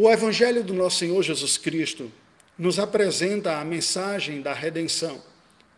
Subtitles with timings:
[0.00, 2.08] O Evangelho do nosso Senhor Jesus Cristo
[2.56, 5.20] nos apresenta a mensagem da redenção.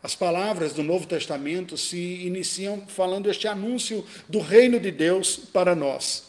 [0.02, 5.75] As palavras do Novo Testamento se iniciam falando este anúncio do reino de Deus para
[5.75, 6.27] nós.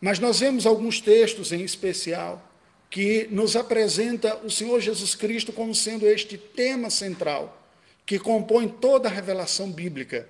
[0.00, 2.50] Mas nós vemos alguns textos em especial
[2.88, 7.62] que nos apresenta o Senhor Jesus Cristo como sendo este tema central
[8.06, 10.26] que compõe toda a revelação bíblica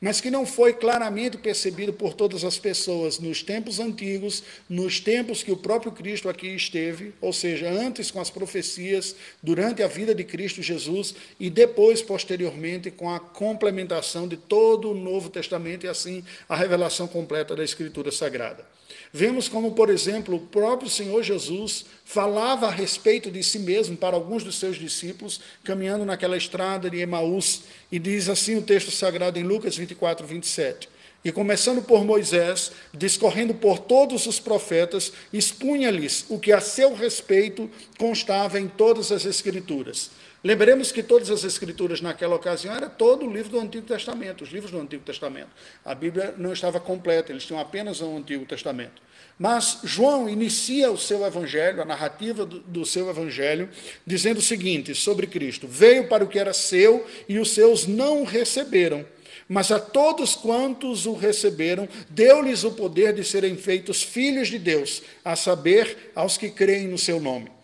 [0.00, 5.42] mas que não foi claramente percebido por todas as pessoas nos tempos antigos, nos tempos
[5.42, 10.14] que o próprio Cristo aqui esteve, ou seja, antes com as profecias, durante a vida
[10.14, 15.88] de Cristo Jesus e depois, posteriormente, com a complementação de todo o Novo Testamento e
[15.88, 18.75] assim a revelação completa da Escritura Sagrada.
[19.12, 24.16] Vemos como, por exemplo, o próprio Senhor Jesus falava a respeito de si mesmo para
[24.16, 29.38] alguns dos seus discípulos, caminhando naquela estrada de Emaús, e diz assim o texto sagrado
[29.38, 30.88] em Lucas 24, 27.
[31.24, 37.68] E começando por Moisés, discorrendo por todos os profetas, expunha-lhes o que a seu respeito
[37.98, 40.10] constava em todas as Escrituras.
[40.46, 44.52] Lembremos que todas as escrituras naquela ocasião era todo o livro do Antigo Testamento, os
[44.52, 45.48] livros do Antigo Testamento.
[45.84, 49.02] A Bíblia não estava completa, eles tinham apenas o Antigo Testamento.
[49.36, 53.68] Mas João inicia o seu evangelho, a narrativa do, do, seu evangelho,
[54.06, 58.22] dizendo o seguinte sobre Cristo: Veio para o que era seu e os seus não
[58.22, 59.04] o receberam.
[59.48, 65.02] Mas a todos quantos o receberam, deu-lhes o poder de serem feitos filhos de Deus,
[65.24, 67.55] a saber, aos que creem no seu nome.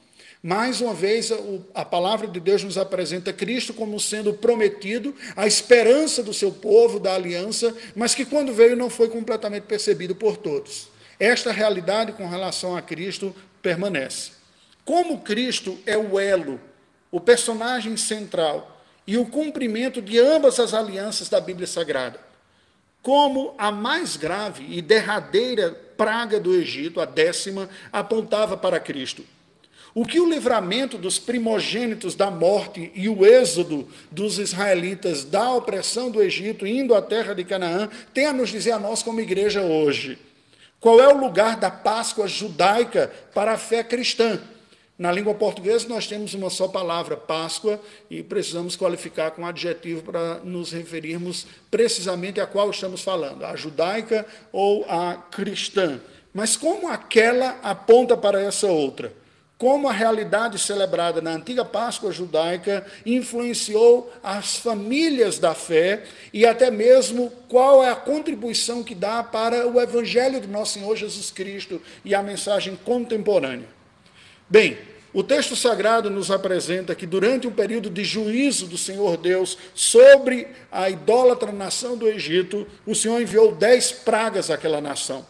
[0.42, 1.30] Mais uma vez,
[1.72, 6.98] a palavra de Deus nos apresenta Cristo como sendo prometido, a esperança do seu povo,
[6.98, 10.88] da aliança, mas que quando veio não foi completamente percebido por todos.
[11.20, 14.32] Esta realidade com relação a Cristo permanece.
[14.84, 16.60] Como Cristo é o elo,
[17.08, 22.18] o personagem central e o cumprimento de ambas as alianças da Bíblia Sagrada,
[23.00, 29.24] como a mais grave e derradeira praga do Egito, a décima, apontava para Cristo.
[29.94, 36.10] O que o livramento dos primogênitos da morte e o êxodo dos israelitas da opressão
[36.10, 39.60] do Egito, indo à terra de Canaã, tem a nos dizer a nós como igreja
[39.60, 40.18] hoje?
[40.80, 44.40] Qual é o lugar da Páscoa judaica para a fé cristã?
[44.98, 47.78] Na língua portuguesa, nós temos uma só palavra, Páscoa,
[48.10, 53.54] e precisamos qualificar com um adjetivo para nos referirmos precisamente a qual estamos falando, a
[53.56, 56.00] judaica ou a cristã.
[56.32, 59.12] Mas como aquela aponta para essa outra?
[59.62, 66.02] Como a realidade celebrada na antiga Páscoa judaica influenciou as famílias da fé
[66.32, 70.96] e até mesmo qual é a contribuição que dá para o evangelho do nosso Senhor
[70.96, 73.68] Jesus Cristo e a mensagem contemporânea.
[74.50, 74.76] Bem,
[75.14, 80.48] o texto sagrado nos apresenta que durante o período de juízo do Senhor Deus sobre
[80.72, 85.24] a idólatra nação do Egito, o Senhor enviou dez pragas àquela nação.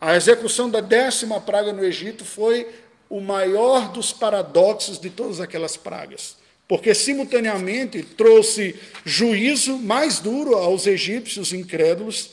[0.00, 2.66] A execução da décima praga no Egito foi
[3.10, 6.36] o maior dos paradoxos de todas aquelas pragas.
[6.68, 12.30] Porque, simultaneamente, trouxe juízo mais duro aos egípcios incrédulos,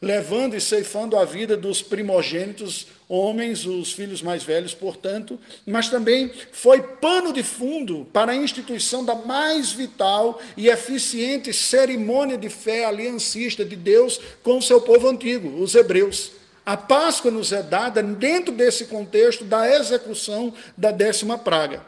[0.00, 6.30] levando e ceifando a vida dos primogênitos, homens, os filhos mais velhos, portanto, mas também
[6.52, 12.84] foi pano de fundo para a instituição da mais vital e eficiente cerimônia de fé
[12.84, 16.37] aliancista de Deus com o seu povo antigo, os hebreus.
[16.68, 21.82] A Páscoa nos é dada dentro desse contexto da execução da décima praga.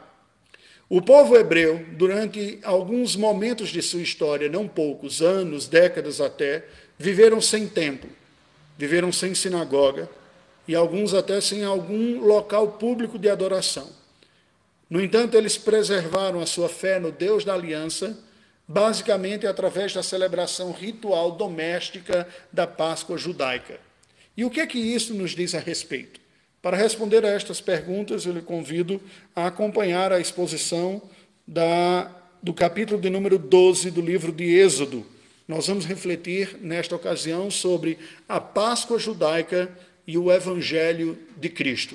[0.89, 6.65] O povo hebreu, durante alguns momentos de sua história, não poucos, anos, décadas até,
[6.97, 8.09] viveram sem templo,
[8.79, 10.09] viveram sem sinagoga
[10.67, 13.91] e alguns até sem algum local público de adoração.
[14.89, 18.19] No entanto, eles preservaram a sua fé no Deus da aliança,
[18.67, 23.90] basicamente através da celebração ritual doméstica da Páscoa judaica.
[24.41, 26.19] E o que é que isso nos diz a respeito?
[26.63, 28.99] Para responder a estas perguntas, eu lhe convido
[29.37, 31.03] a acompanhar a exposição
[31.47, 32.11] da,
[32.43, 35.05] do capítulo de número 12 do livro de Êxodo.
[35.47, 39.71] Nós vamos refletir, nesta ocasião, sobre a Páscoa judaica
[40.07, 41.95] e o Evangelho de Cristo.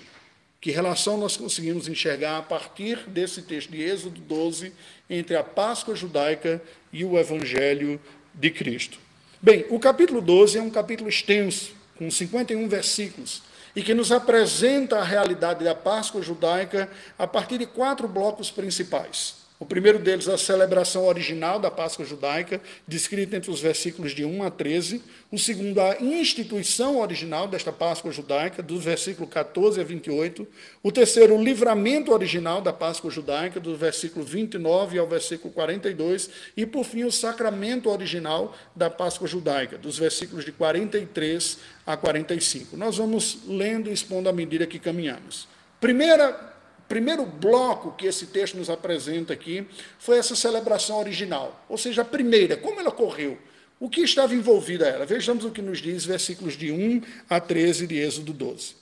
[0.62, 4.72] Que relação nós conseguimos enxergar a partir desse texto de Êxodo 12
[5.10, 6.62] entre a Páscoa judaica
[6.94, 8.00] e o Evangelho
[8.36, 9.00] de Cristo?
[9.42, 13.44] Bem, o capítulo 12 é um capítulo extenso, com 51 versículos,
[13.76, 19.45] e que nos apresenta a realidade da Páscoa judaica a partir de quatro blocos principais.
[19.58, 24.44] O primeiro deles, a celebração original da Páscoa judaica, descrita entre os versículos de 1
[24.44, 25.02] a 13.
[25.32, 30.46] O segundo, a instituição original desta Páscoa judaica, dos versículos 14 a 28.
[30.84, 36.30] O terceiro, o livramento original da Páscoa judaica, do versículo 29 ao versículo 42.
[36.58, 42.76] E, por fim, o sacramento original da Páscoa judaica, dos versículos de 43 a 45.
[42.76, 45.48] Nós vamos lendo e expondo à medida que caminhamos.
[45.80, 46.55] Primeira
[46.88, 49.68] primeiro bloco que esse texto nos apresenta aqui
[50.00, 53.38] foi essa celebração original, ou seja, a primeira, como ela ocorreu,
[53.80, 55.06] o que estava envolvido a ela.
[55.06, 58.76] Vejamos o que nos diz versículos de 1 a 13 de Êxodo 12.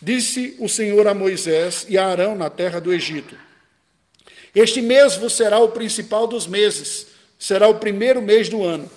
[0.00, 3.36] Disse o Senhor a Moisés e a Arão na terra do Egito:
[4.54, 7.08] Este mês vos será o principal dos meses,
[7.38, 8.88] será o primeiro mês do ano.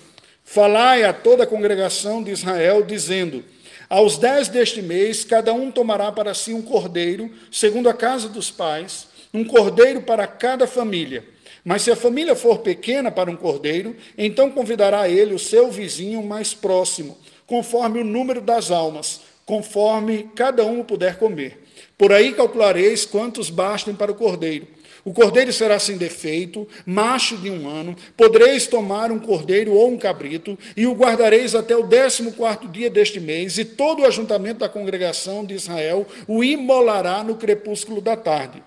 [0.44, 3.44] Falai a toda a congregação de Israel, dizendo:
[3.92, 8.50] Aos dez deste mês, cada um tomará para si um cordeiro, segundo a casa dos
[8.50, 11.22] pais, um cordeiro para cada família.
[11.62, 16.22] Mas se a família for pequena para um cordeiro, então convidará ele o seu vizinho
[16.22, 21.62] mais próximo, conforme o número das almas conforme cada um puder comer.
[21.98, 24.66] Por aí calculareis quantos bastem para o cordeiro.
[25.04, 27.96] O cordeiro será sem defeito, macho de um ano.
[28.16, 32.88] Podereis tomar um cordeiro ou um cabrito, e o guardareis até o décimo quarto dia
[32.88, 38.16] deste mês, e todo o ajuntamento da congregação de Israel o imolará no crepúsculo da
[38.16, 38.62] tarde.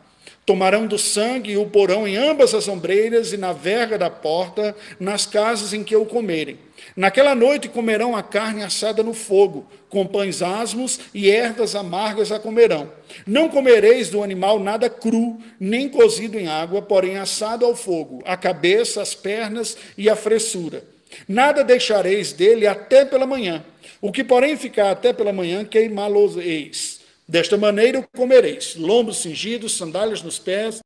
[0.46, 4.76] Tomarão do sangue e o porão em ambas as ombreiras e na verga da porta,
[5.00, 6.60] nas casas em que o comerem.
[6.96, 12.40] Naquela noite comerão a carne assada no fogo, com pães asmos e ervas amargas a
[12.40, 12.92] comerão.
[13.26, 18.36] Não comereis do animal nada cru, nem cozido em água, porém assado ao fogo, a
[18.38, 20.84] cabeça, as pernas e a fressura.
[21.28, 23.64] Nada deixareis dele até pela manhã.
[24.02, 27.02] O que, porém, ficar até pela manhã, queimá-lo-eis.
[27.28, 30.80] Desta maneira comereis: lombos cingidos, sandálias nos pés,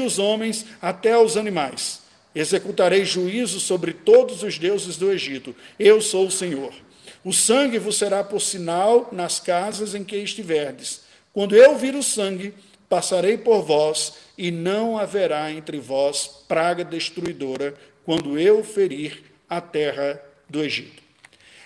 [0.00, 2.02] os homens até os animais.
[2.34, 5.54] Executarei juízo sobre todos os deuses do Egito.
[5.78, 6.72] Eu sou o Senhor.
[7.24, 11.02] O sangue vos será por sinal nas casas em que estiverdes.
[11.32, 12.54] Quando eu vir o sangue,
[12.88, 17.74] passarei por vós, e não haverá entre vós praga destruidora,
[18.04, 21.02] quando eu ferir a terra do Egito.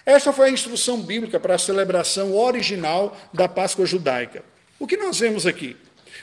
[0.05, 4.43] Esta foi a instrução bíblica para a celebração original da Páscoa judaica.
[4.79, 5.77] O que nós vemos aqui?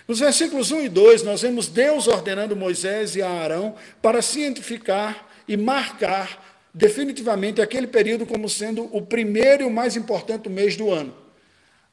[0.09, 5.55] Nos versículos 1 e 2, nós vemos Deus ordenando Moisés e Arão para cientificar e
[5.55, 11.13] marcar definitivamente aquele período como sendo o primeiro e o mais importante mês do ano.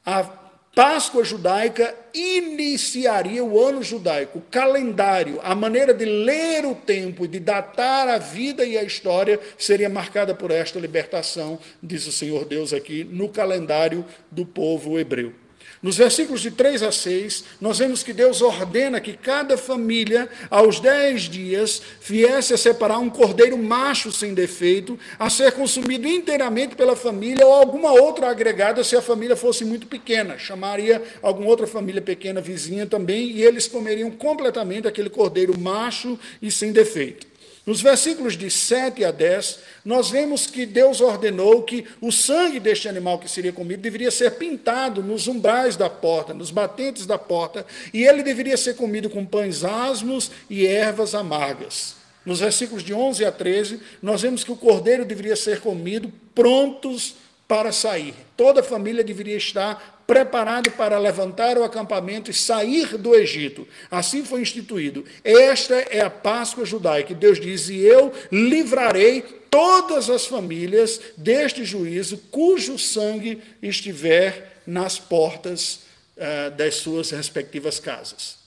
[0.03, 7.25] A Páscoa judaica iniciaria o ano judaico, o calendário, a maneira de ler o tempo
[7.25, 12.11] e de datar a vida e a história seria marcada por esta libertação, diz o
[12.11, 15.33] Senhor Deus aqui, no calendário do povo hebreu.
[15.81, 20.79] Nos versículos de 3 a 6, nós vemos que Deus ordena que cada família, aos
[20.79, 26.95] 10 dias, viesse a separar um cordeiro macho sem defeito, a ser consumido inteiramente pela
[26.95, 30.37] família ou alguma outra agregada, se a família fosse muito pequena.
[30.39, 36.49] Chamaria alguma outra família pequena vizinha também, e eles comeriam completamente aquele cordeiro macho e
[36.49, 37.36] sem defeito.
[37.67, 42.87] Nos versículos de 7 a 10, nós vemos que Deus ordenou que o sangue deste
[42.87, 47.65] animal que seria comido deveria ser pintado nos umbrais da porta, nos batentes da porta,
[47.93, 51.97] e ele deveria ser comido com pães asmos e ervas amargas.
[52.25, 57.15] Nos versículos de 11 a 13, nós vemos que o cordeiro deveria ser comido prontos
[57.47, 58.13] para sair.
[58.35, 63.67] Toda a família deveria estar preparado para levantar o acampamento e sair do Egito.
[63.89, 65.05] Assim foi instituído.
[65.23, 67.13] Esta é a Páscoa judaica.
[67.13, 75.81] Deus diz: E eu livrarei todas as famílias deste juízo cujo sangue estiver nas portas
[76.17, 78.37] uh, das suas respectivas casas.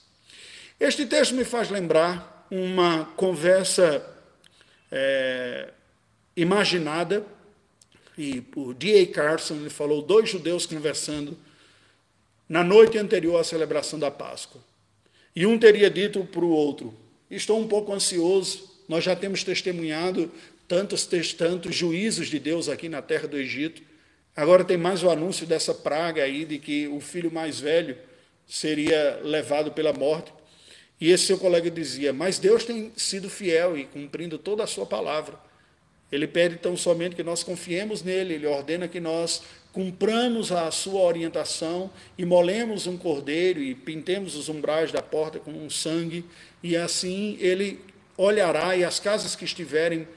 [0.79, 4.03] Este texto me faz lembrar uma conversa
[4.91, 5.69] é,
[6.35, 7.23] imaginada,
[8.17, 9.07] e o D.A.
[9.07, 11.37] Carson ele falou dois judeus conversando
[12.47, 14.61] na noite anterior à celebração da Páscoa.
[15.35, 16.93] E um teria dito para o outro:
[17.29, 20.29] Estou um pouco ansioso, nós já temos testemunhado
[20.67, 23.81] tantos, tantos juízos de Deus aqui na terra do Egito.
[24.35, 27.97] Agora tem mais o anúncio dessa praga aí de que o filho mais velho
[28.47, 30.33] seria levado pela morte.
[30.99, 34.85] E esse seu colega dizia: Mas Deus tem sido fiel e cumprindo toda a sua
[34.85, 35.39] palavra.
[36.11, 39.41] Ele pede tão somente que nós confiemos nele, ele ordena que nós
[39.71, 45.69] cumpramos a sua orientação, imolemos um cordeiro e pintemos os umbrais da porta com um
[45.69, 46.25] sangue,
[46.61, 47.79] e assim ele
[48.17, 50.07] olhará e as casas que estiverem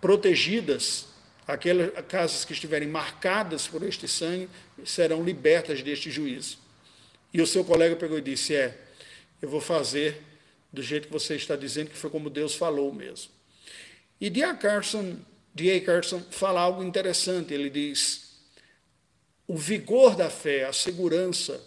[0.00, 1.08] protegidas,
[1.46, 4.48] aquelas casas que estiverem marcadas por este sangue,
[4.84, 6.58] serão libertas deste juízo.
[7.32, 8.78] E o seu colega pegou e disse: É,
[9.42, 10.22] eu vou fazer
[10.72, 13.33] do jeito que você está dizendo, que foi como Deus falou mesmo.
[14.20, 14.54] E D.A.
[14.54, 15.16] Carson.
[15.84, 17.54] Carson fala algo interessante.
[17.54, 18.38] Ele diz:
[19.46, 21.60] o vigor da fé, a segurança,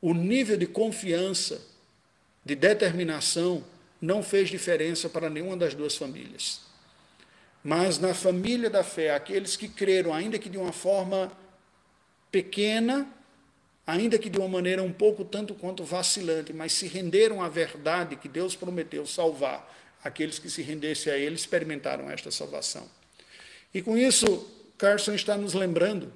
[0.00, 1.60] o nível de confiança,
[2.44, 3.64] de determinação,
[4.00, 6.60] não fez diferença para nenhuma das duas famílias.
[7.62, 11.32] mas na família da fé, aqueles que creram, ainda que de uma forma
[12.30, 13.08] pequena,
[13.86, 18.16] ainda que de uma maneira um pouco tanto quanto vacilante, mas se renderam à verdade
[18.16, 19.72] que Deus prometeu salvar,
[20.04, 22.86] aqueles que se rendessem a Ele experimentaram esta salvação.
[23.72, 24.46] E com isso,
[24.76, 26.12] Carson está nos lembrando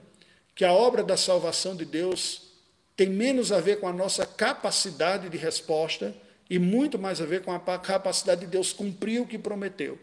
[0.55, 2.49] que a obra da salvação de Deus
[2.95, 6.15] tem menos a ver com a nossa capacidade de resposta
[6.51, 9.99] e muito mais a ver com a capacidade de Deus cumprir o que prometeu.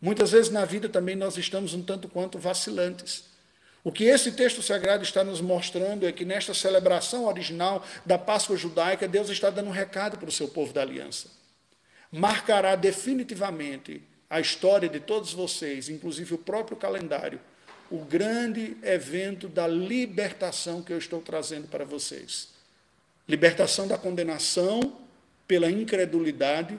[0.00, 3.24] Muitas vezes na vida também nós estamos um tanto quanto vacilantes.
[3.84, 8.56] O que esse texto sagrado está nos mostrando é que nesta celebração original da Páscoa
[8.56, 11.41] judaica, Deus está dando um recado para o seu povo da aliança.
[12.12, 17.40] Marcará definitivamente a história de todos vocês, inclusive o próprio calendário,
[17.90, 22.48] o grande evento da libertação que eu estou trazendo para vocês.
[23.26, 25.00] Libertação da condenação
[25.48, 26.78] pela incredulidade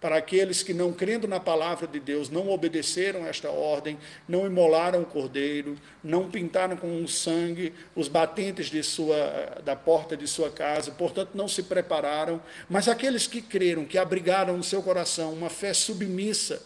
[0.00, 5.02] para aqueles que, não crendo na palavra de Deus, não obedeceram esta ordem, não imolaram
[5.02, 10.92] o cordeiro, não pintaram com o sangue os batentes sua, da porta de sua casa,
[10.92, 12.40] portanto, não se prepararam.
[12.70, 16.62] Mas aqueles que creram, que abrigaram no seu coração uma fé submissa,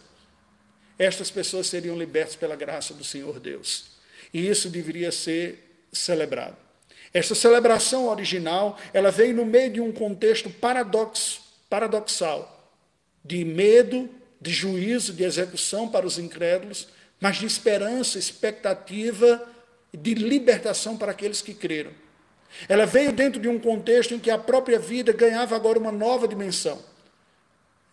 [0.99, 3.93] estas pessoas seriam libertas pela graça do Senhor Deus.
[4.33, 6.57] E isso deveria ser celebrado.
[7.15, 12.62] Esta celebração original, ela veio no meio de um contexto paradoxo, paradoxal
[13.25, 14.09] de medo,
[14.41, 16.89] de juízo, de execução para os incrédulos,
[17.21, 19.49] mas de esperança, expectativa,
[19.93, 21.93] de libertação para aqueles que creram.
[22.69, 26.27] Ela veio dentro de um contexto em que a própria vida ganhava agora uma nova
[26.27, 26.83] dimensão.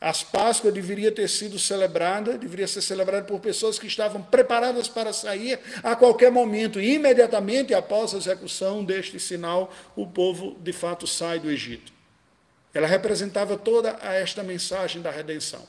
[0.02, 5.12] As Páscoas deveria ter sido celebrada, deveria ser celebrada por pessoas que estavam preparadas para
[5.12, 6.80] sair a qualquer momento.
[6.80, 11.99] E imediatamente após a execução deste sinal, o povo de fato sai do Egito.
[12.74, 15.62] Ela representava toda esta mensagem da redenção.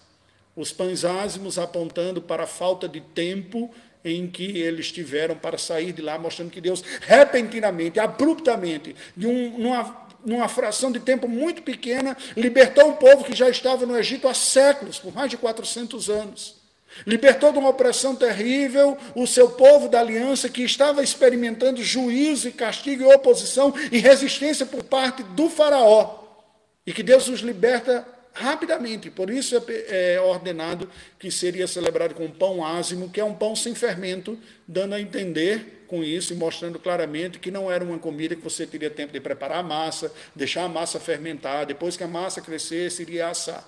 [0.54, 3.70] Os pães ázimos apontando para a falta de tempo
[4.04, 9.58] em que eles tiveram para sair de lá, mostrando que Deus repentinamente, abruptamente, de um,
[9.58, 14.26] numa, numa fração de tempo muito pequena, libertou um povo que já estava no Egito
[14.26, 16.60] há séculos, por mais de 400 anos.
[17.06, 22.52] Libertou de uma opressão terrível o seu povo da aliança que estava experimentando juízo e
[22.52, 26.19] castigo e oposição e resistência por parte do Faraó.
[26.90, 28.04] E que Deus os liberta
[28.34, 29.12] rapidamente.
[29.12, 33.54] Por isso é, é ordenado que seria celebrado com pão ázimo, que é um pão
[33.54, 38.34] sem fermento, dando a entender com isso e mostrando claramente que não era uma comida
[38.34, 42.08] que você teria tempo de preparar a massa, deixar a massa fermentar, depois que a
[42.08, 43.64] massa crescesse, iria assar.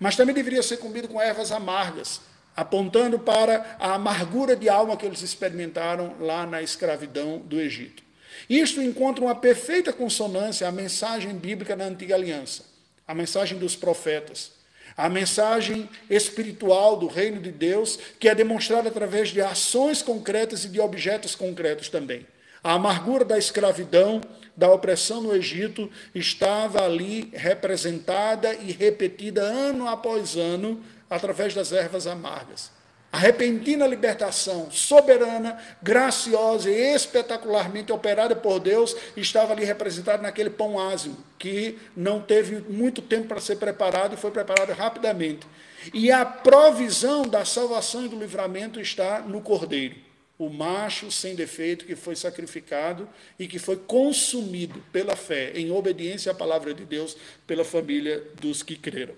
[0.00, 2.22] Mas também deveria ser comido com ervas amargas,
[2.56, 8.02] apontando para a amargura de alma que eles experimentaram lá na escravidão do Egito.
[8.48, 12.64] Isto encontra uma perfeita consonância à mensagem bíblica na antiga aliança,
[13.06, 14.52] a mensagem dos profetas,
[14.96, 20.68] a mensagem espiritual do reino de Deus, que é demonstrada através de ações concretas e
[20.68, 22.26] de objetos concretos também.
[22.62, 24.20] A amargura da escravidão,
[24.56, 32.06] da opressão no Egito, estava ali representada e repetida ano após ano através das ervas
[32.06, 32.70] amargas.
[33.14, 40.80] A repentina libertação soberana, graciosa e espetacularmente operada por Deus estava ali representada naquele pão
[40.80, 45.46] ázimo, que não teve muito tempo para ser preparado e foi preparado rapidamente.
[45.92, 49.94] E a provisão da salvação e do livramento está no cordeiro,
[50.36, 56.32] o macho sem defeito que foi sacrificado e que foi consumido pela fé, em obediência
[56.32, 57.16] à palavra de Deus,
[57.46, 59.14] pela família dos que creram.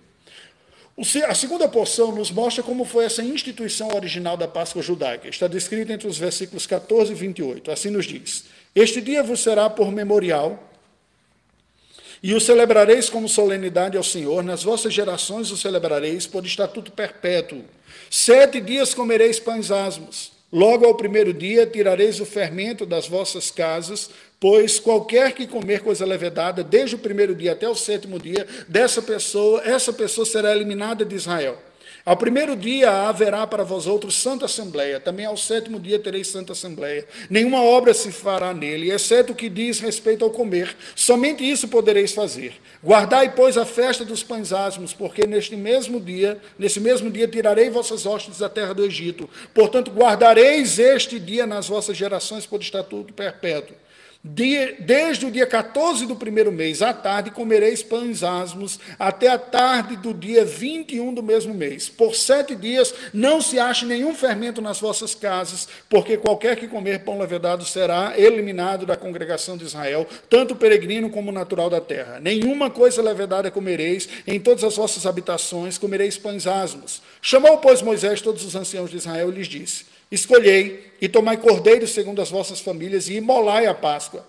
[1.29, 5.29] A segunda porção nos mostra como foi essa instituição original da Páscoa judaica.
[5.29, 7.71] Está descrita entre os versículos 14 e 28.
[7.71, 10.59] Assim nos diz: Este dia vos será por memorial,
[12.23, 14.43] e o celebrareis como solenidade ao Senhor.
[14.43, 17.63] Nas vossas gerações o celebrareis por estatuto perpétuo.
[18.11, 20.33] Sete dias comereis pães asmos.
[20.51, 24.09] Logo ao primeiro dia tirareis o fermento das vossas casas,
[24.39, 29.01] pois qualquer que comer coisa levedada, desde o primeiro dia até o sétimo dia, dessa
[29.01, 31.59] pessoa, essa pessoa será eliminada de Israel.
[32.07, 36.53] Ao primeiro dia haverá para vós outros santa assembleia, também ao sétimo dia tereis santa
[36.53, 37.05] assembleia.
[37.29, 40.77] Nenhuma obra se fará nele, exceto o que diz respeito ao comer.
[40.95, 42.55] Somente isso podereis fazer.
[42.81, 47.71] Guardai, pois, a festa dos pães asmos, porque neste mesmo dia, nesse mesmo dia tirarei
[47.71, 49.29] vossas hostes da terra do Egito.
[49.53, 53.75] Portanto, guardareis este dia nas vossas gerações por estatuto perpétuo.
[54.27, 59.97] Desde o dia 14 do primeiro mês, à tarde, comereis pães asmos, até a tarde
[59.97, 61.89] do dia 21 do mesmo mês.
[61.89, 67.05] Por sete dias não se ache nenhum fermento nas vossas casas, porque qualquer que comer
[67.05, 72.19] pão levedado será eliminado da congregação de Israel, tanto peregrino como natural da terra.
[72.21, 77.01] Nenhuma coisa levedada comereis, em todas as vossas habitações comereis pães asmos.
[77.23, 81.91] Chamou, pois, Moisés todos os anciãos de Israel e lhes disse: Escolhei e tomai cordeiros
[81.91, 84.25] segundo as vossas famílias e imolai a Páscoa.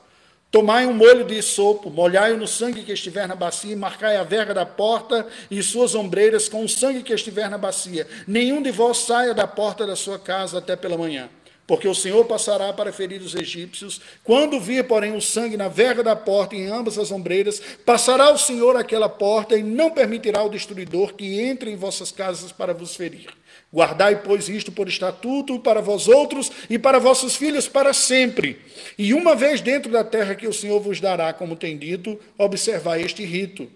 [0.50, 4.24] Tomai um molho de sopo, molhai-o no sangue que estiver na bacia, e marcai a
[4.24, 8.07] verga da porta e suas ombreiras com o sangue que estiver na bacia.
[8.25, 11.29] Nenhum de vós saia da porta da sua casa até pela manhã.
[11.67, 14.00] Porque o Senhor passará para ferir os egípcios.
[14.24, 18.31] Quando vir, porém, o sangue na verga da porta e em ambas as ombreiras, passará
[18.31, 22.74] o Senhor aquela porta e não permitirá ao destruidor que entre em vossas casas para
[22.74, 23.27] vos ferir.
[23.74, 28.59] Guardai, pois, isto por estatuto para vós outros e para vossos filhos para sempre.
[28.97, 33.01] E uma vez dentro da terra que o Senhor vos dará, como tem dito, observai
[33.01, 33.69] este rito.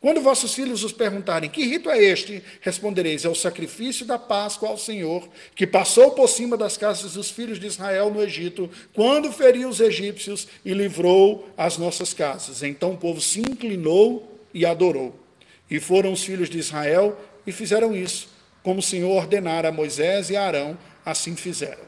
[0.00, 2.42] Quando vossos filhos os perguntarem: Que rito é este?
[2.60, 7.28] Respondereis: É o sacrifício da Páscoa ao Senhor, que passou por cima das casas dos
[7.28, 12.62] filhos de Israel no Egito, quando feriu os egípcios e livrou as nossas casas.
[12.62, 15.14] Então o povo se inclinou e adorou.
[15.68, 18.33] E foram os filhos de Israel e fizeram isso
[18.64, 21.84] como o Senhor ordenara a Moisés e a Arão, assim fizeram.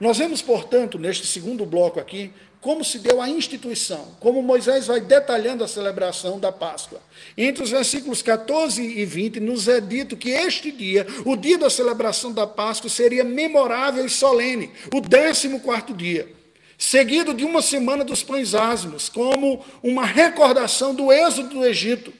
[0.00, 4.98] Nós vemos, portanto, neste segundo bloco aqui, como se deu a instituição, como Moisés vai
[4.98, 7.00] detalhando a celebração da Páscoa.
[7.36, 11.68] Entre os versículos 14 e 20, nos é dito que este dia, o dia da
[11.68, 16.32] celebração da Páscoa, seria memorável e solene, o 14 dia,
[16.78, 22.10] seguido de uma semana dos pães asmos, como uma recordação do êxodo do Egito,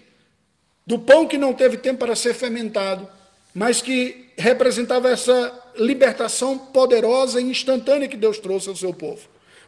[0.86, 3.08] do pão que não teve tempo para ser fermentado,
[3.54, 9.20] mas que representava essa libertação poderosa e instantânea que Deus trouxe ao seu povo.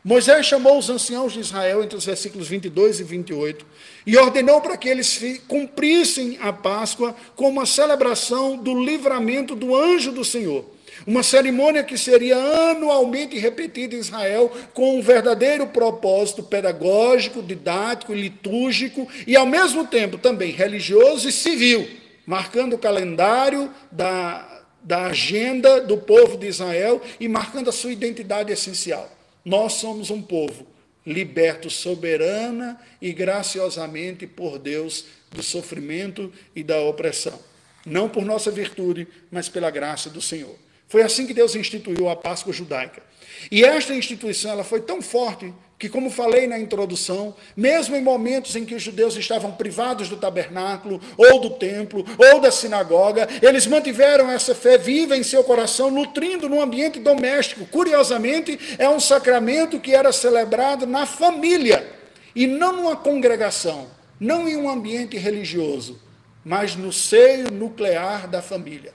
[0.04, 3.64] Moisés chamou os anciãos de Israel, entre os versículos 22 e 28,
[4.04, 10.10] e ordenou para que eles cumprissem a Páscoa como a celebração do livramento do anjo
[10.10, 10.64] do Senhor.
[11.06, 19.08] Uma cerimônia que seria anualmente repetida em Israel com um verdadeiro propósito pedagógico, didático, litúrgico
[19.24, 25.99] e, ao mesmo tempo, também religioso e civil marcando o calendário da, da agenda do
[25.99, 29.11] povo de Israel e marcando a sua identidade essencial.
[29.45, 30.67] Nós somos um povo
[31.04, 37.39] liberto soberana e graciosamente por Deus do sofrimento e da opressão.
[37.85, 40.54] Não por nossa virtude, mas pela graça do Senhor.
[40.87, 43.02] Foi assim que Deus instituiu a Páscoa judaica.
[43.50, 48.54] E esta instituição ela foi tão forte que, como falei na introdução, mesmo em momentos
[48.54, 53.66] em que os judeus estavam privados do tabernáculo, ou do templo, ou da sinagoga, eles
[53.66, 57.66] mantiveram essa fé viva em seu coração, nutrindo no ambiente doméstico.
[57.66, 61.84] Curiosamente, é um sacramento que era celebrado na família,
[62.32, 63.88] e não numa congregação,
[64.21, 66.00] não em um ambiente religioso,
[66.45, 68.92] mas no seio nuclear da família.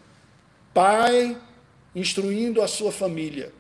[0.74, 1.36] Pai
[1.94, 3.52] instruindo a sua família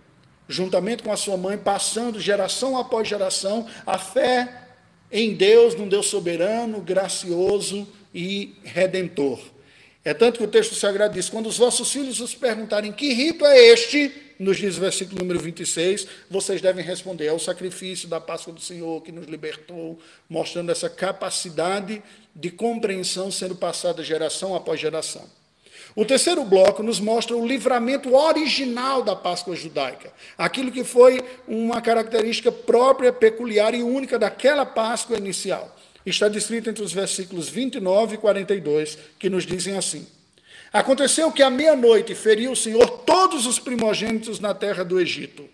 [0.47, 4.67] juntamente com a sua mãe, passando geração após geração a fé
[5.12, 9.39] em Deus, num Deus soberano, gracioso e redentor.
[10.03, 13.45] É tanto que o texto sagrado diz: quando os vossos filhos os perguntarem que rito
[13.45, 18.21] é este, nos diz o versículo número 26, vocês devem responder: é o sacrifício da
[18.21, 22.01] Páscoa do Senhor que nos libertou, mostrando essa capacidade
[22.33, 25.27] de compreensão sendo passada geração após geração.
[25.97, 31.81] O terceiro bloco nos mostra o livramento original da Páscoa judaica, aquilo que foi uma
[31.81, 35.75] característica própria, peculiar e única daquela Páscoa inicial.
[36.05, 40.05] Está descrito entre os versículos 29 e 42, que nos dizem assim:
[40.71, 45.49] Aconteceu que à meia-noite feriu o Senhor todos os primogênitos na terra do Egito.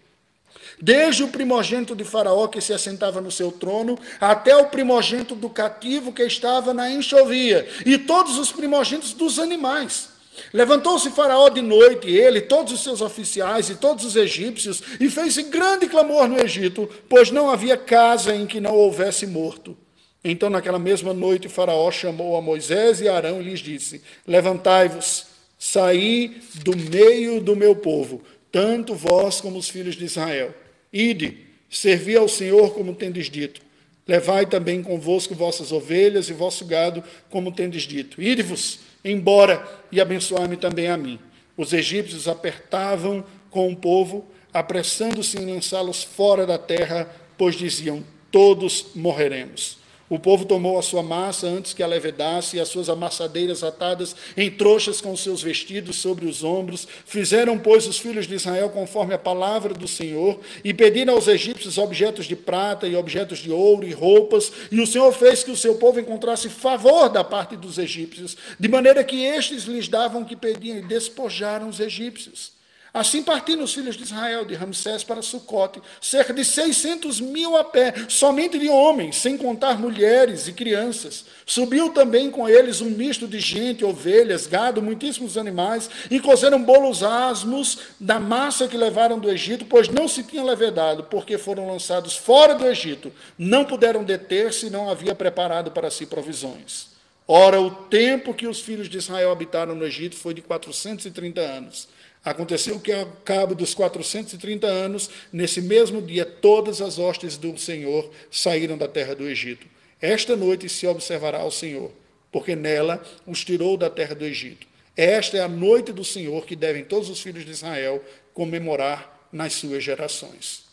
[0.77, 5.49] Desde o primogênito de Faraó que se assentava no seu trono, até o primogênito do
[5.49, 10.11] cativo que estava na enxovia, e todos os primogênitos dos animais.
[10.51, 15.37] Levantou-se Faraó de noite, ele, todos os seus oficiais e todos os egípcios, e fez
[15.37, 19.77] grande clamor no Egito, pois não havia casa em que não houvesse morto.
[20.23, 25.25] Então, naquela mesma noite, Faraó chamou a Moisés e Arão e lhes disse: Levantai-vos,
[25.59, 30.53] saí do meio do meu povo, tanto vós como os filhos de Israel.
[30.91, 31.37] Ide,
[31.69, 33.61] servi ao Senhor como tendes dito.
[34.07, 38.21] Levai também convosco vossas ovelhas e vosso gado, como tendes dito.
[38.21, 41.19] Ide-vos embora e abençoar-me também a mim.
[41.57, 48.87] Os egípcios apertavam com o povo, apressando-se em lançá-los fora da terra, pois diziam: Todos
[48.95, 49.82] morreremos.
[50.09, 54.15] O povo tomou a sua massa antes que a levedasse, e as suas amassadeiras atadas
[54.35, 56.87] em trouxas com seus vestidos sobre os ombros.
[57.05, 61.77] Fizeram, pois, os filhos de Israel conforme a palavra do Senhor, e pediram aos egípcios
[61.77, 65.57] objetos de prata e objetos de ouro e roupas, e o Senhor fez que o
[65.57, 70.25] seu povo encontrasse favor da parte dos egípcios, de maneira que estes lhes davam o
[70.25, 72.62] que pediam e despojaram os egípcios.
[72.93, 77.63] Assim partiram os filhos de Israel de Ramsés para Sucote, cerca de 600 mil a
[77.63, 81.25] pé, somente de homens, sem contar mulheres e crianças.
[81.43, 87.01] Subiu também com eles um misto de gente, ovelhas, gado, muitíssimos animais, e cozeram bolos
[87.01, 92.15] asmos da massa que levaram do Egito, pois não se tinha levedado, porque foram lançados
[92.15, 93.11] fora do Egito.
[93.35, 96.93] Não puderam deter-se, não havia preparado para si provisões.
[97.27, 101.87] Ora, o tempo que os filhos de Israel habitaram no Egito foi de 430 anos.
[102.23, 108.09] Aconteceu que, ao cabo dos 430 anos, nesse mesmo dia, todas as hostes do Senhor
[108.31, 109.67] saíram da terra do Egito.
[110.01, 111.91] Esta noite se observará ao Senhor,
[112.31, 114.65] porque nela os tirou da terra do Egito.
[114.95, 118.01] Esta é a noite do Senhor que devem todos os filhos de Israel
[118.33, 120.63] comemorar nas suas gerações.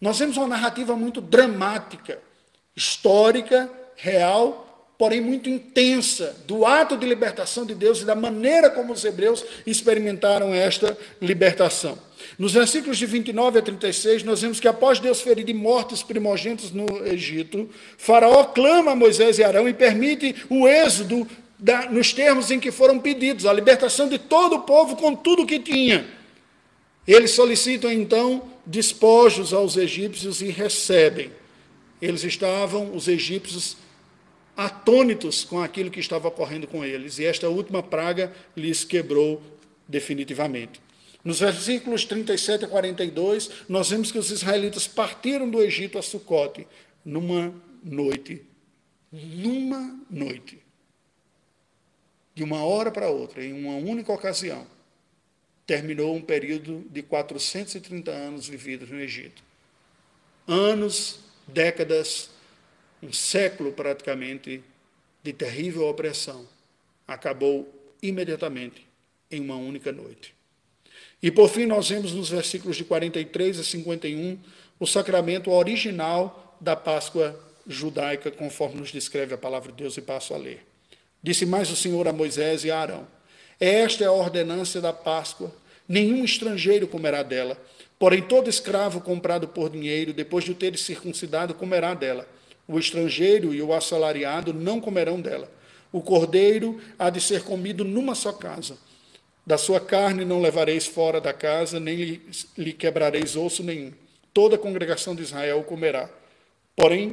[0.00, 2.20] Nós vemos uma narrativa muito dramática,
[2.76, 4.71] histórica, real
[5.02, 9.44] porém muito intensa, do ato de libertação de Deus e da maneira como os hebreus
[9.66, 11.98] experimentaram esta libertação.
[12.38, 16.04] Nos versículos de 29 a 36, nós vemos que após Deus ferir de morte os
[16.04, 21.26] primogênitos no Egito, Faraó clama a Moisés e Arão e permite o êxodo
[21.58, 25.44] da, nos termos em que foram pedidos, a libertação de todo o povo com tudo
[25.44, 26.06] que tinha.
[27.08, 31.32] Eles solicitam então despojos aos egípcios e recebem.
[32.00, 33.81] Eles estavam, os egípcios,
[34.56, 39.42] atônitos com aquilo que estava ocorrendo com eles, e esta última praga lhes quebrou
[39.88, 40.80] definitivamente.
[41.24, 46.66] Nos versículos 37 a 42, nós vemos que os israelitas partiram do Egito a Sucote
[47.04, 48.42] numa noite.
[49.12, 50.58] Numa noite.
[52.34, 54.66] De uma hora para outra, em uma única ocasião,
[55.66, 59.42] terminou um período de 430 anos vividos no Egito.
[60.46, 62.30] Anos, décadas,
[63.02, 64.62] um século praticamente
[65.22, 66.46] de terrível opressão,
[67.06, 67.68] acabou
[68.00, 68.86] imediatamente
[69.30, 70.34] em uma única noite.
[71.22, 74.38] E por fim, nós vemos nos versículos de 43 a 51
[74.78, 80.34] o sacramento original da Páscoa judaica, conforme nos descreve a palavra de Deus, e passo
[80.34, 80.64] a ler.
[81.22, 83.06] Disse mais o Senhor a Moisés e a Arão:
[83.60, 85.54] Esta é a ordenança da Páscoa,
[85.88, 87.56] nenhum estrangeiro comerá dela,
[87.98, 92.26] porém todo escravo comprado por dinheiro, depois de o ter circuncidado, comerá dela
[92.66, 95.50] o estrangeiro e o assalariado não comerão dela.
[95.92, 98.78] O cordeiro há de ser comido numa só casa.
[99.44, 102.22] Da sua carne não levareis fora da casa, nem lhe,
[102.56, 103.92] lhe quebrareis osso nenhum.
[104.32, 106.08] Toda a congregação de Israel o comerá.
[106.76, 107.12] Porém,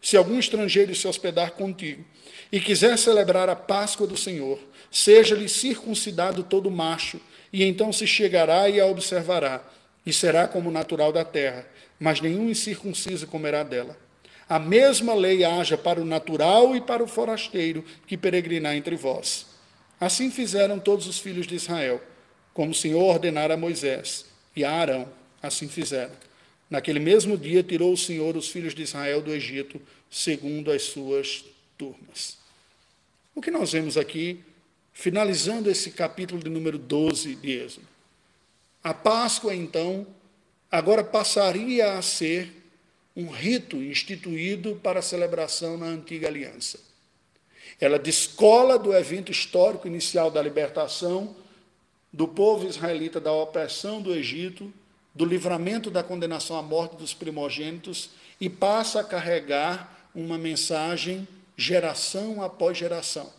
[0.00, 2.04] se algum estrangeiro se hospedar contigo
[2.50, 4.58] e quiser celebrar a Páscoa do Senhor,
[4.90, 7.20] seja-lhe circuncidado todo macho,
[7.52, 9.64] e então se chegará e a observará,
[10.04, 11.66] e será como natural da terra,
[11.98, 13.96] mas nenhum incircunciso comerá dela.
[14.48, 19.46] A mesma lei haja para o natural e para o forasteiro que peregrinar entre vós.
[19.98, 22.00] Assim fizeram todos os filhos de Israel,
[22.54, 25.08] como o Senhor ordenara a Moisés e a Arão,
[25.42, 26.12] assim fizeram.
[26.68, 29.80] Naquele mesmo dia tirou o Senhor os filhos de Israel do Egito,
[30.10, 31.44] segundo as suas
[31.78, 32.38] turmas.
[33.34, 34.40] O que nós vemos aqui,
[34.92, 37.86] finalizando esse capítulo de número 12 de Êxodo?
[38.82, 40.06] A Páscoa, então,
[40.70, 42.50] agora passaria a ser
[43.16, 46.78] um rito instituído para a celebração na antiga aliança.
[47.80, 51.34] Ela descola do evento histórico inicial da libertação
[52.12, 54.72] do povo israelita da opressão do Egito,
[55.14, 61.26] do livramento da condenação à morte dos primogênitos e passa a carregar uma mensagem
[61.56, 63.32] geração após geração,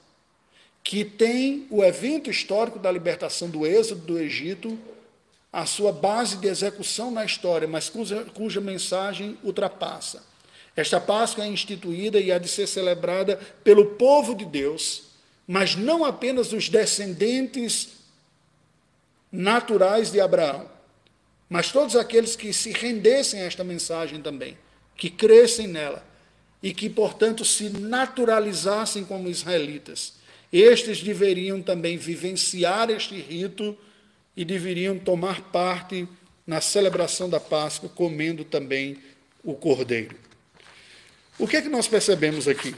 [0.84, 4.78] que tem o evento histórico da libertação do êxodo do Egito
[5.52, 10.24] a sua base de execução na história, mas cuja, cuja mensagem ultrapassa.
[10.76, 15.04] Esta Páscoa é instituída e há de ser celebrada pelo povo de Deus,
[15.48, 17.90] mas não apenas os descendentes
[19.32, 20.70] naturais de Abraão,
[21.50, 24.58] mas todos aqueles que se rendessem a esta mensagem também,
[24.96, 26.06] que crescem nela
[26.62, 30.14] e que, portanto, se naturalizassem como israelitas.
[30.52, 33.78] Estes deveriam também vivenciar este rito
[34.38, 36.08] e deveriam tomar parte
[36.46, 39.00] na celebração da Páscoa, comendo também
[39.44, 40.16] o cordeiro.
[41.40, 42.76] O que é que nós percebemos aqui?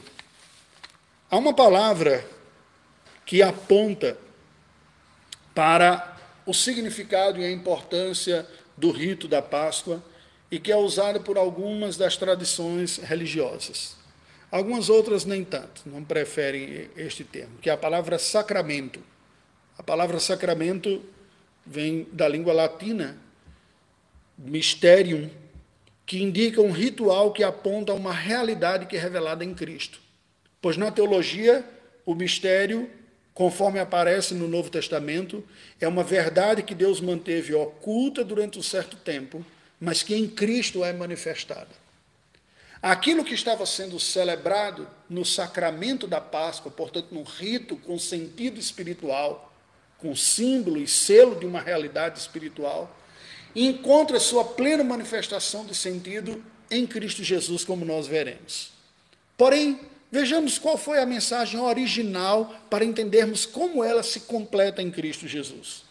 [1.29, 2.25] Há uma palavra
[3.25, 4.17] que aponta
[5.53, 10.01] para o significado e a importância do rito da Páscoa
[10.49, 13.97] e que é usada por algumas das tradições religiosas.
[14.49, 18.99] Algumas outras nem tanto, não preferem este termo, que é a palavra sacramento.
[19.77, 21.03] A palavra sacramento
[21.69, 23.15] vem da língua latina,
[24.35, 25.29] mysterium,
[26.03, 29.99] que indica um ritual que aponta a uma realidade que é revelada em Cristo.
[30.59, 31.63] Pois na teologia,
[32.03, 32.89] o mistério,
[33.35, 35.43] conforme aparece no Novo Testamento,
[35.79, 39.45] é uma verdade que Deus manteve oculta durante um certo tempo,
[39.79, 41.69] mas que em Cristo é manifestada.
[42.81, 49.48] Aquilo que estava sendo celebrado no sacramento da Páscoa, portanto, num rito com sentido espiritual,
[49.99, 52.95] com símbolo e selo de uma realidade espiritual,
[53.55, 58.71] encontra sua plena manifestação de sentido em Cristo Jesus, como nós veremos.
[59.37, 59.79] Porém,
[60.11, 65.83] vejamos qual foi a mensagem original para entendermos como ela se completa em Cristo Jesus.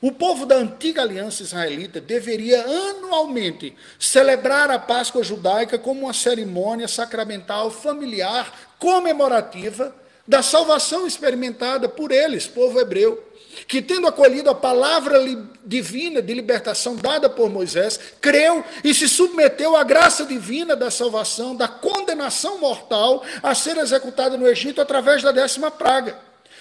[0.00, 6.86] O povo da antiga aliança israelita deveria anualmente celebrar a Páscoa judaica como uma cerimônia
[6.86, 9.94] sacramental familiar comemorativa
[10.26, 13.22] da salvação experimentada por eles, povo hebreu
[13.66, 15.18] que, tendo acolhido a palavra
[15.64, 21.56] divina de libertação dada por Moisés, creu e se submeteu à graça divina da salvação,
[21.56, 26.18] da condenação mortal a ser executada no Egito através da décima praga.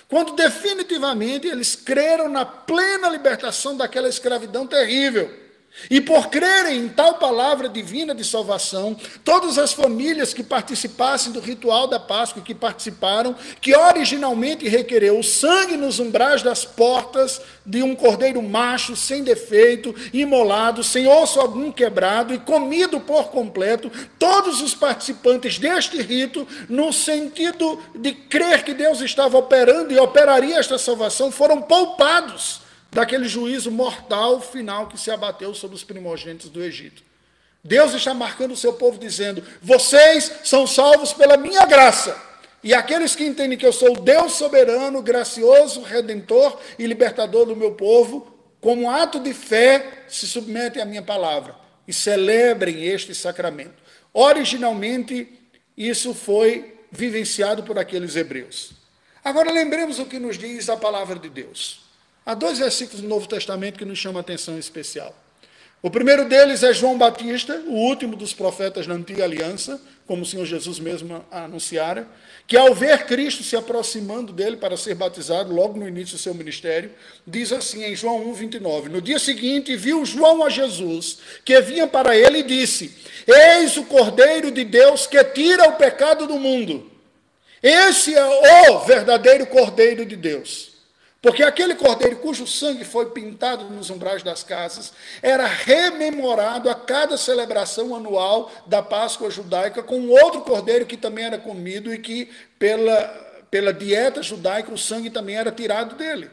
[0.08, 5.43] Quando definitivamente eles creram na plena libertação daquela escravidão terrível
[5.90, 11.40] e por crerem em tal palavra divina de salvação, todas as famílias que participassem do
[11.40, 17.42] ritual da Páscoa e que participaram, que originalmente requereu o sangue nos umbrais das portas
[17.66, 23.92] de um cordeiro macho sem defeito, imolado, sem osso algum quebrado e comido por completo,
[24.18, 30.60] todos os participantes deste rito, no sentido de crer que Deus estava operando e operaria
[30.60, 32.63] esta salvação, foram poupados
[32.94, 37.04] daquele juízo mortal final que se abateu sobre os primogênitos do Egito.
[37.64, 42.16] Deus está marcando o seu povo dizendo: vocês são salvos pela minha graça.
[42.64, 47.56] E aqueles que entendem que eu sou o Deus soberano, gracioso, redentor e libertador do
[47.56, 53.84] meu povo, como ato de fé, se submetem à minha palavra e celebrem este sacramento.
[54.14, 55.28] Originalmente,
[55.76, 58.72] isso foi vivenciado por aqueles hebreus.
[59.24, 61.83] Agora lembremos o que nos diz a palavra de Deus.
[62.26, 65.14] Há dois versículos do Novo Testamento que nos chamam a atenção especial.
[65.82, 70.26] O primeiro deles é João Batista, o último dos profetas da antiga aliança, como o
[70.26, 72.08] Senhor Jesus mesmo anunciara,
[72.48, 76.34] que ao ver Cristo se aproximando dele para ser batizado, logo no início do seu
[76.34, 76.90] ministério,
[77.28, 78.88] diz assim em João 1, 29.
[78.88, 82.96] No dia seguinte, viu João a Jesus, que vinha para ele e disse:
[83.28, 86.90] Eis o Cordeiro de Deus que tira o pecado do mundo.
[87.62, 90.73] Esse é o verdadeiro Cordeiro de Deus.
[91.24, 97.16] Porque aquele cordeiro cujo sangue foi pintado nos umbrais das casas era rememorado a cada
[97.16, 103.08] celebração anual da Páscoa judaica com outro cordeiro que também era comido e que, pela,
[103.50, 106.30] pela dieta judaica, o sangue também era tirado dele.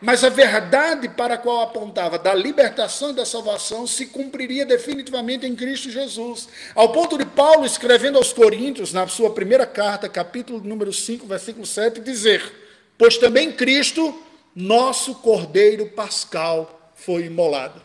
[0.00, 5.46] Mas a verdade para a qual apontava da libertação e da salvação se cumpriria definitivamente
[5.46, 6.48] em Cristo Jesus.
[6.74, 11.64] Ao ponto de Paulo, escrevendo aos Coríntios, na sua primeira carta, capítulo número 5, versículo
[11.64, 12.66] 7, dizer
[12.98, 14.20] pois também Cristo,
[14.54, 17.80] nosso Cordeiro Pascal, foi imolado.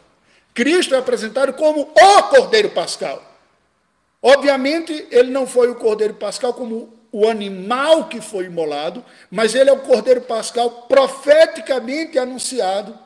[0.54, 3.24] Cristo é apresentado como o Cordeiro Pascal.
[4.22, 9.70] Obviamente, ele não foi o Cordeiro Pascal como o animal que foi imolado, mas ele
[9.70, 12.98] é o Cordeiro Pascal profeticamente anunciado.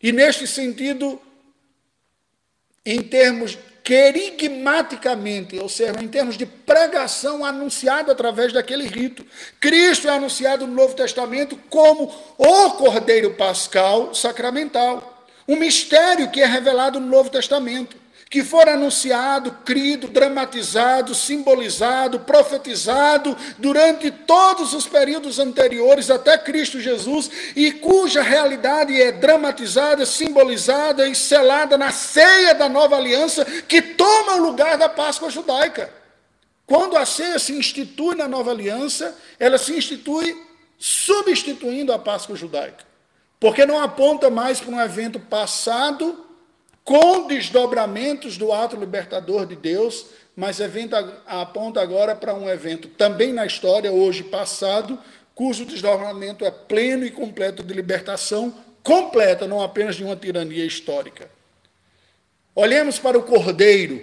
[0.00, 1.20] E neste sentido,
[2.86, 9.24] em termos querigmaticamente, ou seja, em termos de pregação anunciada através daquele rito.
[9.58, 16.46] Cristo é anunciado no Novo Testamento como o Cordeiro Pascal sacramental, um mistério que é
[16.46, 17.99] revelado no Novo Testamento
[18.30, 27.28] que for anunciado, crido, dramatizado, simbolizado, profetizado durante todos os períodos anteriores até Cristo Jesus
[27.56, 34.36] e cuja realidade é dramatizada, simbolizada e selada na ceia da nova aliança que toma
[34.36, 35.92] o lugar da Páscoa judaica.
[36.64, 40.40] Quando a ceia se institui na nova aliança, ela se institui
[40.78, 42.84] substituindo a Páscoa judaica.
[43.40, 46.29] Porque não aponta mais para um evento passado
[46.90, 53.32] com desdobramentos do ato libertador de Deus, mas evento aponta agora para um evento também
[53.32, 54.98] na história, hoje passado,
[55.32, 61.30] cujo desdobramento é pleno e completo de libertação completa, não apenas de uma tirania histórica.
[62.56, 64.02] Olhemos para o Cordeiro,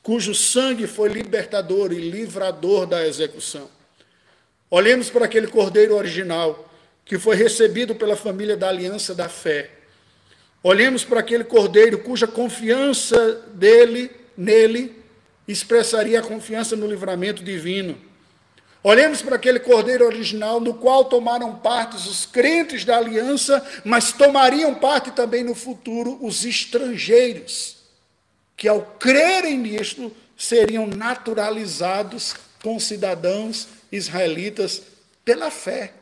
[0.00, 3.68] cujo sangue foi libertador e livrador da execução.
[4.70, 6.72] Olhemos para aquele Cordeiro original,
[7.04, 9.77] que foi recebido pela família da aliança da fé
[10.62, 14.96] Olhemos para aquele cordeiro cuja confiança dele, nele,
[15.46, 17.96] expressaria a confiança no livramento divino.
[18.82, 24.74] Olhemos para aquele cordeiro original, no qual tomaram parte os crentes da aliança, mas tomariam
[24.74, 27.76] parte também no futuro os estrangeiros,
[28.56, 34.82] que ao crerem nisto seriam naturalizados com cidadãos israelitas
[35.24, 35.92] pela fé,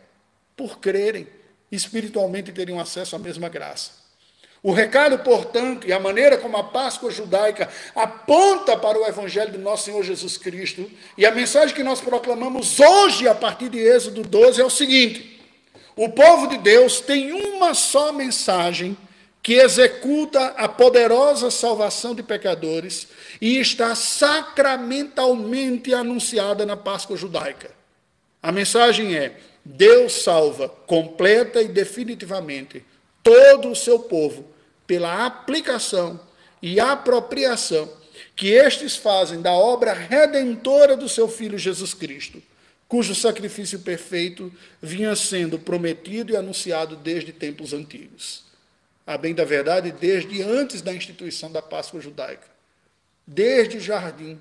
[0.56, 1.26] por crerem,
[1.72, 4.05] espiritualmente teriam acesso à mesma graça.
[4.66, 9.60] O recado, portanto, e a maneira como a Páscoa judaica aponta para o Evangelho do
[9.60, 14.24] nosso Senhor Jesus Cristo, e a mensagem que nós proclamamos hoje, a partir de Êxodo
[14.24, 15.40] 12, é o seguinte:
[15.94, 18.96] o povo de Deus tem uma só mensagem
[19.40, 23.06] que executa a poderosa salvação de pecadores
[23.40, 27.70] e está sacramentalmente anunciada na Páscoa judaica.
[28.42, 32.84] A mensagem é: Deus salva completa e definitivamente
[33.22, 34.55] todo o seu povo
[34.86, 36.20] pela aplicação
[36.62, 37.90] e apropriação
[38.34, 42.42] que estes fazem da obra redentora do seu Filho Jesus Cristo,
[42.88, 48.44] cujo sacrifício perfeito vinha sendo prometido e anunciado desde tempos antigos.
[49.06, 52.46] A bem da verdade, desde antes da instituição da Páscoa judaica.
[53.26, 54.40] Desde o jardim,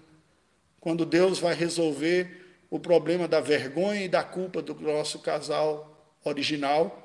[0.80, 7.05] quando Deus vai resolver o problema da vergonha e da culpa do nosso casal original,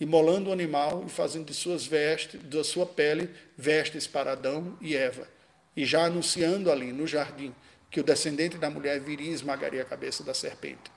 [0.00, 4.96] imolando o animal e fazendo de suas vestes, da sua pele, vestes para Adão e
[4.96, 5.28] Eva.
[5.76, 7.54] E já anunciando ali no jardim
[7.90, 10.92] que o descendente da mulher viria e esmagaria a cabeça da serpente.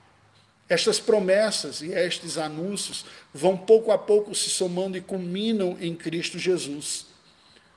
[0.68, 6.38] Estas promessas e estes anúncios vão pouco a pouco se somando e culminam em Cristo
[6.38, 7.06] Jesus.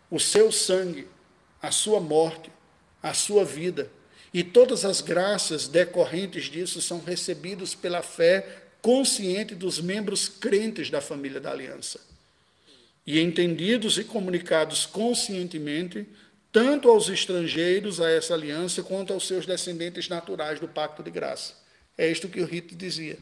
[0.10, 1.08] O seu sangue,
[1.62, 2.52] a sua morte,
[3.02, 3.90] a sua vida
[4.34, 11.02] e todas as graças decorrentes disso são recebidos pela fé consciente dos membros crentes da
[11.02, 12.00] família da aliança.
[13.06, 16.08] E entendidos e comunicados conscientemente,
[16.52, 21.54] tanto aos estrangeiros a essa aliança, quanto aos seus descendentes naturais do pacto de graça.
[21.98, 23.18] É isto que o rito dizia.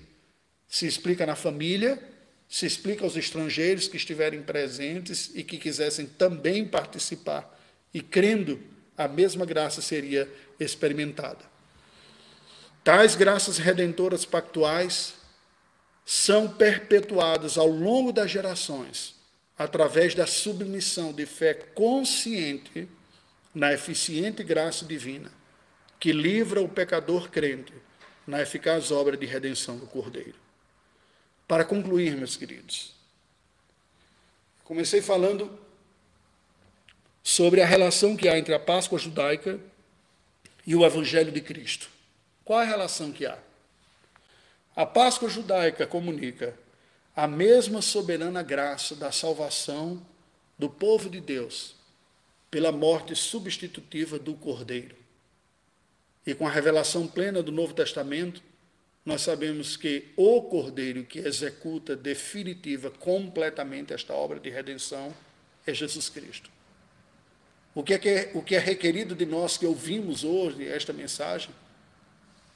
[0.68, 2.02] Se explica na família,
[2.48, 7.58] se explica aos estrangeiros que estiverem presentes e que quisessem também participar,
[7.94, 8.60] e crendo,
[8.98, 10.28] a mesma graça seria
[10.60, 11.50] experimentada.
[12.84, 15.19] Tais graças redentoras pactuais
[16.10, 19.14] são perpetuados ao longo das gerações
[19.56, 22.90] através da submissão de fé consciente
[23.54, 25.32] na eficiente graça divina
[26.00, 27.72] que livra o pecador crente
[28.26, 30.34] na eficaz obra de redenção do Cordeiro.
[31.48, 32.96] Para concluir, meus queridos,
[34.64, 35.60] comecei falando
[37.22, 39.60] sobre a relação que há entre a Páscoa judaica
[40.66, 41.88] e o Evangelho de Cristo.
[42.44, 43.38] Qual a relação que há?
[44.80, 46.58] A Páscoa judaica comunica
[47.14, 50.02] a mesma soberana graça da salvação
[50.58, 51.76] do povo de Deus
[52.50, 54.96] pela morte substitutiva do Cordeiro.
[56.26, 58.42] E com a revelação plena do Novo Testamento,
[59.06, 65.14] nós sabemos que o Cordeiro que executa definitiva, completamente esta obra de redenção
[65.68, 66.50] é Jesus Cristo.
[67.76, 70.94] O que é, que é, o que é requerido de nós que ouvimos hoje esta
[70.94, 71.54] mensagem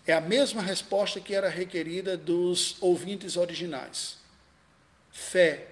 [0.05, 4.17] é a mesma resposta que era requerida dos ouvintes originais:
[5.11, 5.67] fé,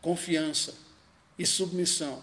[0.00, 0.74] confiança
[1.38, 2.22] e submissão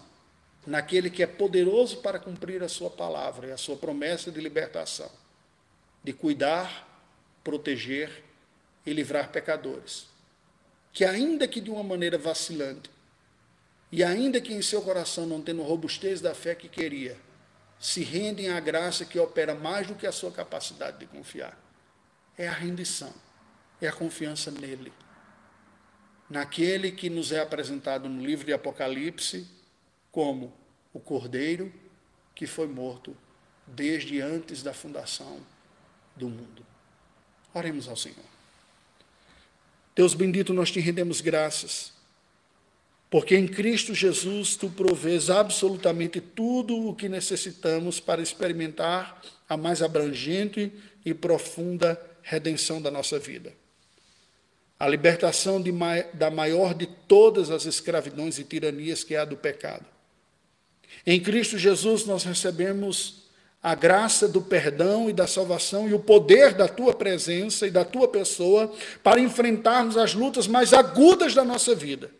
[0.66, 5.10] naquele que é poderoso para cumprir a sua palavra e a sua promessa de libertação,
[6.02, 6.86] de cuidar,
[7.44, 8.24] proteger
[8.84, 10.08] e livrar pecadores,
[10.92, 12.90] que ainda que de uma maneira vacilante,
[13.92, 17.16] e ainda que em seu coração não tendo robustez da fé que queria,
[17.78, 21.58] se rendem à graça que opera mais do que a sua capacidade de confiar.
[22.36, 23.12] É a rendição,
[23.80, 24.92] é a confiança nele.
[26.28, 29.46] Naquele que nos é apresentado no livro de Apocalipse
[30.10, 30.52] como
[30.92, 31.72] o Cordeiro
[32.34, 33.16] que foi morto
[33.66, 35.40] desde antes da fundação
[36.14, 36.64] do mundo.
[37.54, 38.24] Oremos ao Senhor.
[39.94, 41.95] Deus bendito, nós te rendemos graças
[43.08, 49.80] porque em Cristo Jesus tu provês absolutamente tudo o que necessitamos para experimentar a mais
[49.80, 50.72] abrangente
[51.04, 53.52] e profunda redenção da nossa vida.
[54.78, 55.72] A libertação de,
[56.14, 59.86] da maior de todas as escravidões e tiranias que há do pecado.
[61.06, 63.24] Em Cristo Jesus nós recebemos
[63.62, 67.84] a graça do perdão e da salvação e o poder da tua presença e da
[67.84, 72.10] tua pessoa para enfrentarmos as lutas mais agudas da nossa vida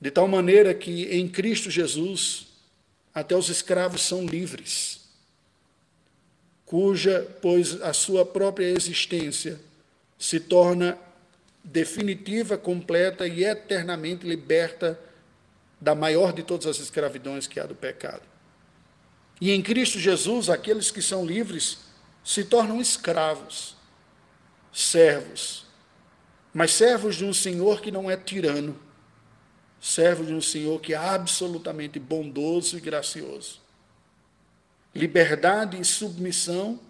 [0.00, 2.46] de tal maneira que em Cristo Jesus
[3.12, 5.00] até os escravos são livres,
[6.64, 9.58] cuja, pois a sua própria existência
[10.18, 10.98] se torna
[11.64, 14.98] definitiva, completa e eternamente liberta
[15.80, 18.22] da maior de todas as escravidões que há do pecado.
[19.40, 21.78] E em Cristo Jesus, aqueles que são livres
[22.24, 23.76] se tornam escravos,
[24.72, 25.66] servos,
[26.52, 28.78] mas servos de um Senhor que não é tirano,
[29.80, 33.60] servos de um Senhor que é absolutamente bondoso e gracioso.
[34.94, 36.80] Liberdade e submissão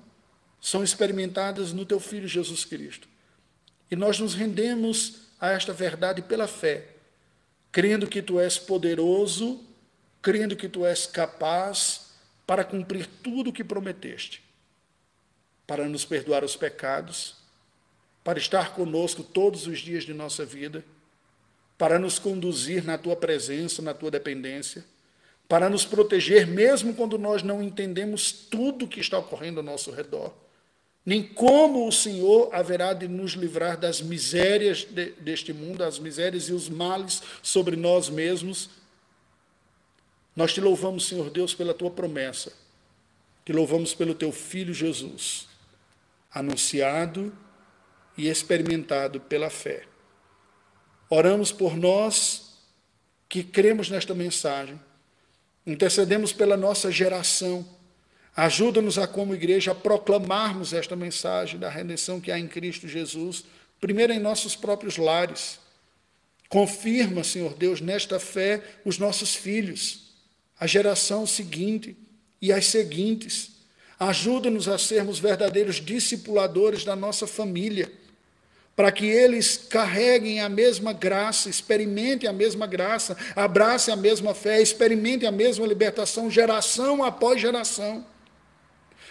[0.60, 3.08] são experimentadas no teu Filho Jesus Cristo.
[3.90, 6.88] E nós nos rendemos a esta verdade pela fé,
[7.70, 9.64] crendo que tu és poderoso,
[10.20, 12.10] crendo que tu és capaz
[12.46, 14.48] para cumprir tudo o que prometeste
[15.68, 17.36] para nos perdoar os pecados,
[18.24, 20.82] para estar conosco todos os dias de nossa vida,
[21.78, 24.84] para nos conduzir na tua presença, na tua dependência,
[25.48, 29.90] para nos proteger mesmo quando nós não entendemos tudo o que está ocorrendo ao nosso
[29.90, 30.34] redor,
[31.06, 36.48] nem como o Senhor haverá de nos livrar das misérias de, deste mundo, as misérias
[36.50, 38.68] e os males sobre nós mesmos.
[40.36, 42.52] Nós te louvamos, Senhor Deus, pela tua promessa,
[43.44, 45.48] te louvamos pelo teu Filho Jesus
[46.30, 47.32] anunciado
[48.16, 49.84] e experimentado pela fé.
[51.10, 52.58] Oramos por nós
[53.28, 54.78] que cremos nesta mensagem,
[55.66, 57.66] intercedemos pela nossa geração.
[58.34, 63.44] Ajuda-nos a, como igreja, a proclamarmos esta mensagem da redenção que há em Cristo Jesus,
[63.80, 65.58] primeiro em nossos próprios lares.
[66.48, 70.14] Confirma, Senhor Deus, nesta fé os nossos filhos,
[70.58, 71.96] a geração seguinte
[72.40, 73.58] e as seguintes.
[73.98, 77.92] Ajuda-nos a sermos verdadeiros discipuladores da nossa família,
[78.78, 84.62] para que eles carreguem a mesma graça, experimentem a mesma graça, abracem a mesma fé,
[84.62, 88.06] experimentem a mesma libertação, geração após geração.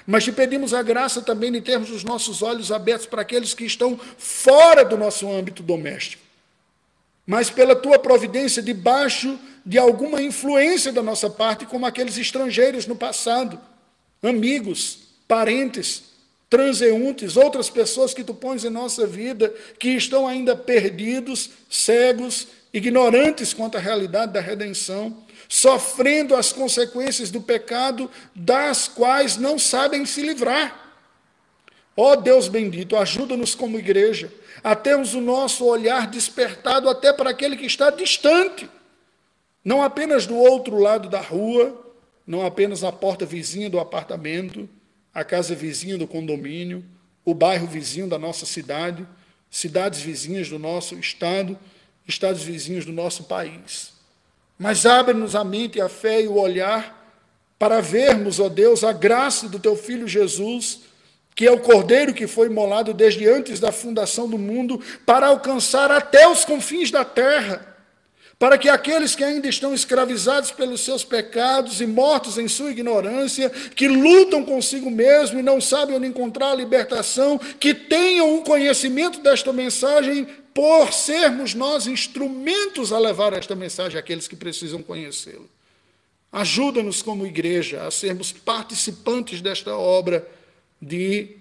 [0.06, 3.66] Mas te pedimos a graça também de termos os nossos olhos abertos para aqueles que
[3.66, 6.24] estão fora do nosso âmbito doméstico.
[7.26, 12.96] Mas pela tua providência, debaixo de alguma influência da nossa parte, como aqueles estrangeiros no
[12.96, 13.60] passado
[14.24, 16.07] amigos, parentes,
[16.50, 23.54] transeuntes, outras pessoas que tu pões em nossa vida, que estão ainda perdidos, cegos, ignorantes
[23.54, 30.22] quanto à realidade da redenção, sofrendo as consequências do pecado, das quais não sabem se
[30.22, 30.86] livrar.
[31.96, 34.32] Ó oh Deus bendito, ajuda-nos como igreja
[34.64, 38.70] a termos o nosso olhar despertado até para aquele que está distante,
[39.64, 41.86] não apenas do outro lado da rua,
[42.26, 44.70] não apenas a porta vizinha do apartamento,
[45.18, 46.86] a casa vizinha do condomínio,
[47.26, 49.04] o bairro vizinho da nossa cidade,
[49.50, 51.58] cidades vizinhas do nosso estado,
[52.08, 53.94] estados vizinhos do nosso país.
[54.60, 57.18] Mas abre-nos a mente, a fé e o olhar
[57.58, 60.82] para vermos, ó Deus, a graça do teu filho Jesus,
[61.34, 65.90] que é o cordeiro que foi imolado desde antes da fundação do mundo, para alcançar
[65.90, 67.76] até os confins da terra
[68.40, 73.50] para que aqueles que ainda estão escravizados pelos seus pecados e mortos em sua ignorância,
[73.50, 79.20] que lutam consigo mesmo e não sabem onde encontrar a libertação, que tenham um conhecimento
[79.22, 85.50] desta mensagem, por sermos nós instrumentos a levar esta mensagem àqueles que precisam conhecê-lo.
[86.32, 90.28] Ajuda-nos como igreja a sermos participantes desta obra
[90.80, 91.38] de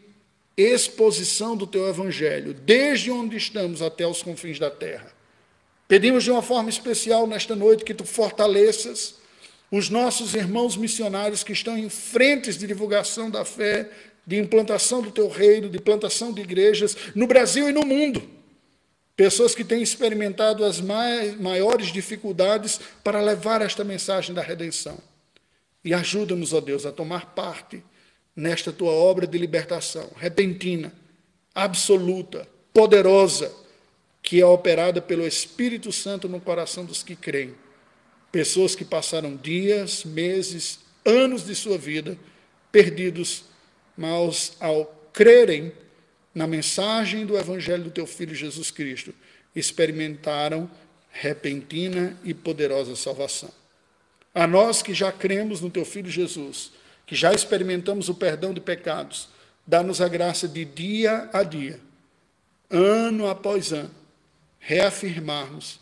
[0.56, 5.15] exposição do teu evangelho, desde onde estamos até os confins da terra
[5.88, 9.14] Pedimos de uma forma especial nesta noite que tu fortaleças
[9.70, 13.88] os nossos irmãos missionários que estão em frentes de divulgação da fé,
[14.26, 18.22] de implantação do teu reino, de plantação de igrejas no Brasil e no mundo.
[19.16, 24.98] Pessoas que têm experimentado as maiores dificuldades para levar esta mensagem da redenção.
[25.84, 27.82] E ajuda-nos, ó Deus, a tomar parte
[28.34, 30.92] nesta tua obra de libertação repentina,
[31.54, 33.50] absoluta, poderosa
[34.26, 37.54] que é operada pelo Espírito Santo no coração dos que creem.
[38.32, 42.18] Pessoas que passaram dias, meses, anos de sua vida
[42.72, 43.44] perdidos,
[43.96, 45.72] mas ao crerem
[46.34, 49.14] na mensagem do Evangelho do teu Filho Jesus Cristo,
[49.54, 50.68] experimentaram
[51.08, 53.50] repentina e poderosa salvação.
[54.34, 56.72] A nós que já cremos no teu Filho Jesus,
[57.06, 59.28] que já experimentamos o perdão de pecados,
[59.64, 61.78] dá-nos a graça de dia a dia,
[62.68, 64.05] ano após ano,
[64.66, 65.78] reafirmarmos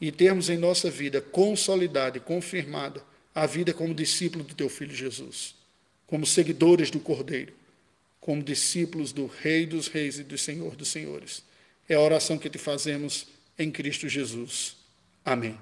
[0.00, 3.00] e termos em nossa vida consolidada e confirmada
[3.32, 5.54] a vida como discípulo do teu filho Jesus,
[6.04, 7.52] como seguidores do Cordeiro,
[8.20, 11.44] como discípulos do Rei dos Reis e do Senhor dos Senhores.
[11.88, 14.76] É a oração que te fazemos em Cristo Jesus.
[15.24, 15.56] Amém.